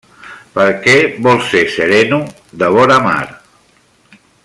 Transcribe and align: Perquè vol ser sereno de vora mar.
Perquè 0.53 0.95
vol 1.27 1.43
ser 1.51 1.61
sereno 1.75 2.19
de 2.63 2.71
vora 2.79 2.99
mar. 3.09 3.23